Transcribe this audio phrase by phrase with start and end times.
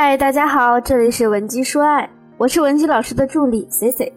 [0.00, 4.12] 嗨，大家好，这里是文姬说爱，我是文姬老师的助理 C C。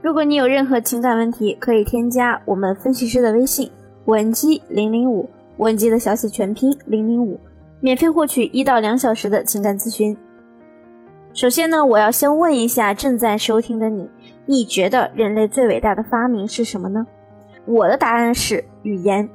[0.00, 3.68] 如果你有任何情感问题，可以添加我们分析师的微信
[4.04, 7.36] 文姬零零五，文姬的小写全拼零零五，
[7.80, 10.16] 免费获取一到两小时的情感咨询。
[11.32, 14.08] 首先呢，我要先问一下正在收听的你，
[14.46, 17.04] 你觉得人类最伟大的发明是什么呢？
[17.66, 19.28] 我的答案是语言。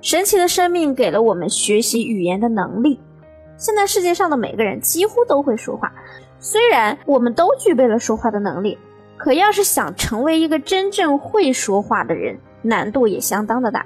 [0.00, 3.00] 神奇的生命给了我们学习语言的能力。
[3.60, 5.92] 现在世界上的每个人几乎都会说话，
[6.38, 8.78] 虽然我们都具备了说话的能力，
[9.18, 13.84] 可要是想成为一个真正会说话的人，难度也相当的大。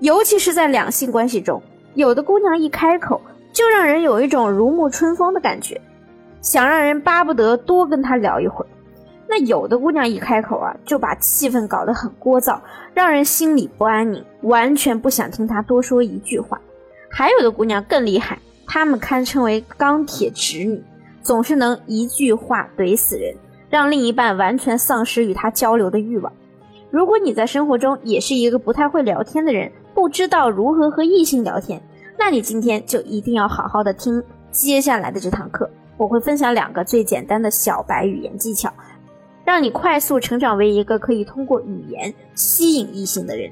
[0.00, 1.62] 尤其是在两性关系中，
[1.94, 3.20] 有的姑娘一开口
[3.52, 5.80] 就让人有一种如沐春风的感觉，
[6.40, 8.68] 想让人巴不得多跟她聊一会儿。
[9.28, 12.58] 那有的姑娘一开口啊，就把气氛搞得很聒噪，
[12.92, 16.60] 让人心里不安宁，完全不想听她多说一句话。
[17.08, 18.36] 还有的姑娘更厉害。
[18.66, 20.82] 她们堪称为钢铁直女，
[21.22, 23.34] 总是能一句话怼死人，
[23.70, 26.32] 让另一半完全丧失与她交流的欲望。
[26.90, 31.82] 如果你在生活中也是一个不太会聊天的人，不知道如何和异性聊天，
[32.16, 35.68] 那你今天就一定要好好的听接下来的这堂课。
[35.96, 38.72] 我会分享两个最简单的小白语言技巧，
[39.44, 43.50] 让你快速成长为一个可以通过语言吸引异性的人。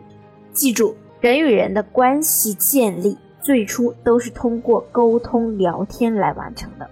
[0.52, 3.16] 记住，人与人的关系建立。
[3.42, 6.88] 最初都是通过沟通聊天来完成的。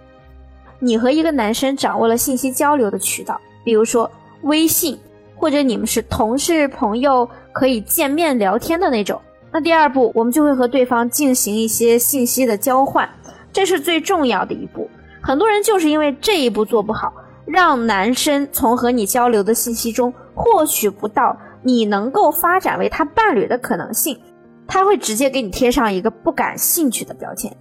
[0.79, 4.09] 你和一个男生掌握了信息交流的渠道，比如说
[4.41, 4.99] 微信，
[5.35, 9.21] 或者你们是同事朋友，可以见面聊天的那种。
[9.51, 13.09] 那第二步，我们就会和对方进行一些信息的交换，
[13.53, 14.89] 这是最重要的一步。
[15.21, 17.13] 很多人就是因为这一步做不好，
[17.45, 24.19] 让男生从和你交流的信息中获取不到你能够发展为他伴侣的可能性。
[24.67, 27.55] 他会直接给你贴上一个不感兴趣的标签。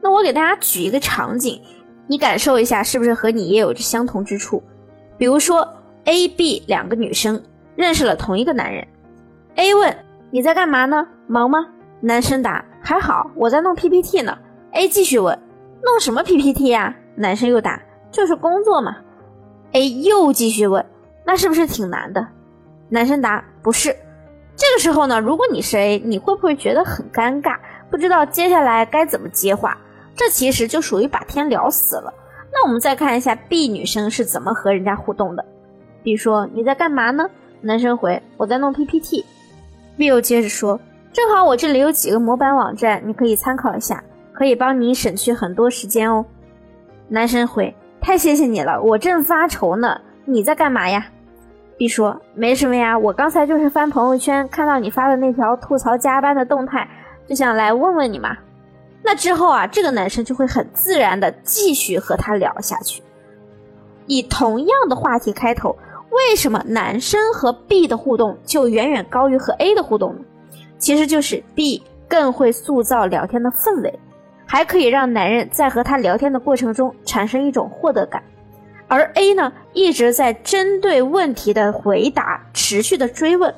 [0.00, 1.60] 那我给大家举一个场景，
[2.06, 4.62] 你感受一下，是不是和你也有着相同之处？
[5.16, 5.68] 比如说
[6.04, 7.40] ，A、B 两个女生
[7.76, 8.86] 认识了同一个男人。
[9.54, 9.96] A 问
[10.30, 11.06] ：“你在干嘛呢？
[11.26, 11.66] 忙吗？”
[12.00, 14.36] 男生答：“还好，我在弄 PPT 呢。
[14.72, 15.38] ”A 继续问
[15.84, 18.96] ：“弄什么 PPT 呀？”男生又答：“就是工作嘛。
[19.72, 20.84] ”A 又继续问
[21.24, 22.26] ：“那是不是挺难的？”
[22.88, 23.94] 男生答：“不是。”
[24.62, 27.56] 这个时候呢，如果你是 A，你会不会觉得很尴尬，
[27.90, 29.76] 不知道接下来该怎么接话？
[30.14, 32.14] 这其实就属于把天聊死了。
[32.52, 35.44] 那我们再看一下 B 女生是怎么和人家互动的。
[36.04, 37.28] B 说：“你在干嘛呢？”
[37.60, 39.26] 男生回：“我在弄 PPT。
[39.96, 40.78] ”B 又接着说
[41.12, 46.24] ：“正好我这里有几个模板网站，你可以参考一下，可以帮你省去很多时间哦。”
[47.10, 50.00] 男生回：“太谢谢你了，我正发愁呢。
[50.24, 51.04] 你在干嘛呀？”
[51.82, 56.88] B 说：“没什么呀，我刚才就是翻朋友圈，看到你发的那条吐槽加班的动态，
[57.26, 58.38] 就想来问问你嘛。”
[59.02, 63.02] 那之后啊，这个男生就会很自然的继续和他聊下去，
[64.06, 65.76] 以同样的话题开头。
[66.10, 70.20] 为什么男生和 B 的互动就远远高于和 A 的互动呢？
[70.78, 73.98] 其实就是 B 更会塑造聊天的氛围，
[74.46, 78.22] 还可以让男人在和他聊天的过程中产生一种获得感。
[78.92, 83.54] 而 A 呢，一直在针对问题的回答持续的追问，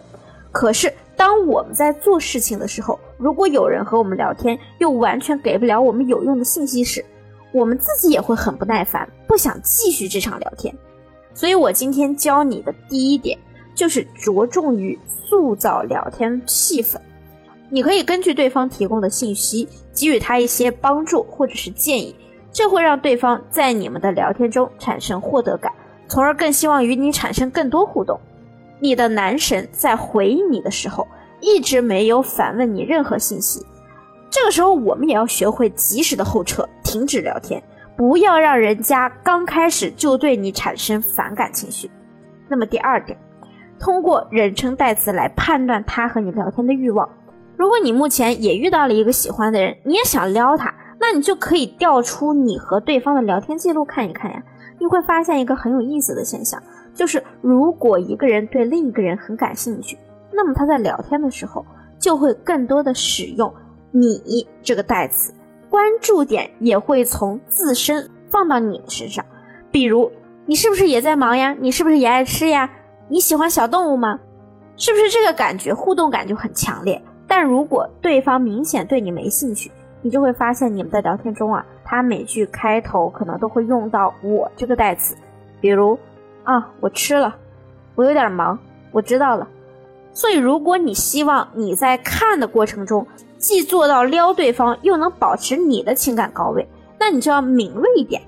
[0.52, 7.04] 可是当我们在做事情的时候，如果有人和我们聊天，又完全给不了我们有用的信息时，
[7.50, 10.72] 我们自己也会很不耐烦，不想继续这场聊天。
[11.34, 13.36] 所以我今天教你的第一点，
[13.74, 16.96] 就是着重于塑造聊天气氛。
[17.70, 22.14] 你可以根据对方提供的信息，给予他一些帮助或者是建议。
[22.54, 25.72] 这会让对方在你们的聊天中产生获得感，
[26.06, 28.18] 从而更希望与你产生更多互动。
[28.78, 31.04] 你的男神在回应你的时候，
[31.40, 33.66] 一直没有反问你任何信息，
[34.30, 37.60] 这个时候我们也要学会及时的后撤，停止聊天，
[37.96, 41.90] 不要让人家刚开始就对你产生反感情绪。
[42.48, 43.18] 那么第二点，
[43.80, 47.08] 通过人称代词来判断他和你聊天的欲望。
[47.56, 50.72] 如果你目前也遇到了一个喜欢的人，你也想撩他。
[51.06, 54.42] 那你就可以调出你和对方的聊天记录看一看呀，
[54.78, 56.58] 你会发现一个很有意思的现象，
[56.94, 59.98] 就是如果一个人对另一个人很感兴趣，
[60.32, 61.62] 那么他在聊天的时候
[61.98, 63.52] 就会更多的使用
[63.92, 65.34] “你”这个代词，
[65.68, 69.22] 关注点也会从自身放到你的身上，
[69.70, 70.10] 比如
[70.46, 71.54] 你是不是也在忙呀？
[71.60, 72.70] 你是不是也爱吃呀？
[73.08, 74.18] 你喜欢小动物吗？
[74.78, 76.98] 是不是这个感觉互动感就很强烈？
[77.28, 79.70] 但如果对方明显对你没兴趣，
[80.04, 85.16] 你就会发现，你们在聊天中啊，他每句开头可能都会用到“我”这个代词，
[85.62, 85.98] 比如
[86.42, 87.34] 啊，我吃了，
[87.94, 88.58] 我有点忙，
[88.92, 89.48] 我知道了。
[90.12, 93.06] 所以，如果你希望你在看的过程中
[93.38, 96.68] 既做到撩对方，又能保持你的情感高位，
[97.00, 98.20] 那你就要敏锐一点。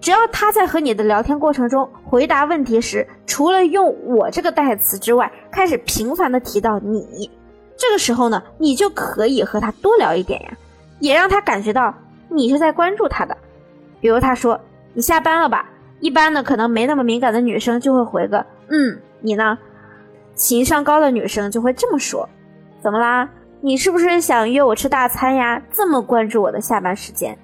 [0.00, 7.30] 只要他在和你的聊天过程中回答问题时，除了用我这个代词之外，开始频繁的提到你，
[7.76, 10.56] 这个时候呢，你就可以和他多聊一点呀，
[10.98, 11.94] 也让他感觉到
[12.28, 13.36] 你是在关注他的。
[14.00, 14.60] 比如他说
[14.94, 15.68] 你下班了吧，
[16.00, 19.58] 一般呢可能没那么敏感的女生就会回个嗯，你呢？
[20.34, 22.28] 情商高的女生就会这么说，
[22.80, 23.28] 怎么啦？
[23.62, 25.60] 你是不是想约我吃大餐呀？
[25.72, 27.36] 这么关注我的下班时间？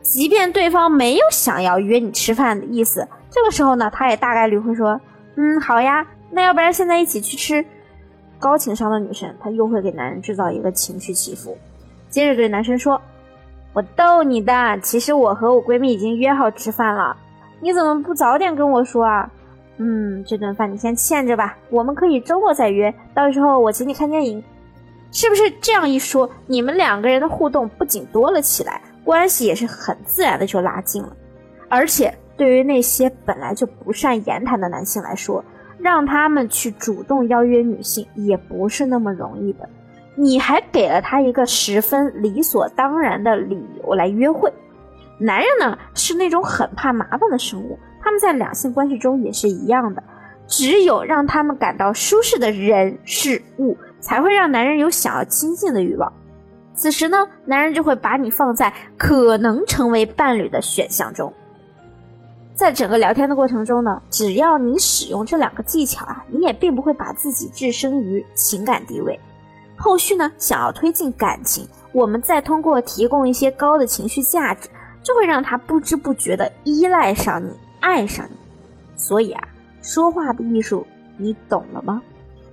[0.00, 4.98] 即便对方没有想要约你吃饭的意思，这个时候呢，他也大概率会说
[5.36, 7.64] ：“嗯，好呀，那要不然现在一起去吃。”
[8.40, 11.58] 高情商的女生，她又会给男人制造一个情绪起伏，
[12.08, 13.00] 接着对男生说
[13.72, 17.16] ：“我逗你的，其实我和我闺蜜已经约好吃饭了，
[17.60, 19.30] 你怎么不早点跟我说啊？”
[19.80, 24.42] 嗯，这顿饭你先欠着吧，我们可以周末再约，到时候我请你看电影，
[25.12, 28.80] 是不是这样一说，你们两个人的互动不仅多了起来？
[29.04, 31.16] 关系也是很自然的就拉近了，
[31.68, 35.42] 而且对于那些本来就不善言谈的男性来说，
[35.78, 39.68] 让他们去主动邀约女性也不是那么容易的。
[40.18, 44.52] 你还给了他一个十分理所当然的理由来约会。
[45.16, 50.02] 男人呢是那种很怕麻烦的生物，他们在两性关系中也是一样的。
[50.48, 56.12] 只有让他们感到舒适的人事物，才会让男人有想要亲近的欲望。
[56.74, 61.32] 此时呢，男人就会把你放在可能成为伴侣的选项中。
[62.54, 69.20] 在整个聊天的过程中呢，只要你使用这两个技巧啊，你也并不会把自己置身于情感低位。
[69.78, 74.68] 后续呢，想要推进感情，我们再通过提供一些高的情绪价值，
[75.02, 77.48] 就会让他不知不觉的依赖上你，
[77.80, 78.36] 爱上你。
[78.96, 79.48] 所以啊，
[79.80, 80.84] 说话的艺术，
[81.16, 82.02] 你懂了吗？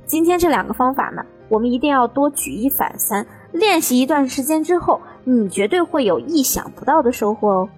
[0.06, 1.26] 今天这两个方法呢？
[1.50, 7.70] 我们一定要多举一反三，练习一段时间之后，你绝对会有意想不到的收获哦。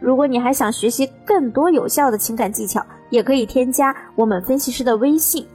[0.00, 5.46] 如果你还想学习更多有效的情感技巧，也可以添加我们分析师的微信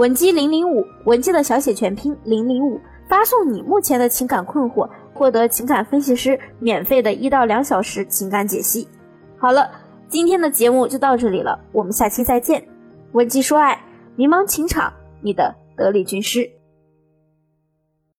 [0.00, 8.88] 文姬零零五，文姬的小写全拼零零五，发送你目前的情感困惑，获得情感分析师免费的一到两小时情感解析。
[9.36, 9.70] 好了，
[10.08, 12.66] 今天的节目就到这里了，我们下期再见。
[13.12, 13.78] 文姬说爱，
[14.16, 16.50] 迷茫情场，你的得力军师。